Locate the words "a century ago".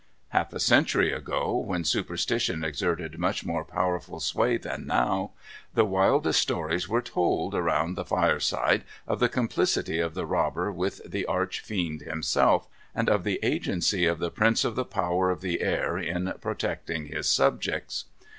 0.53-1.55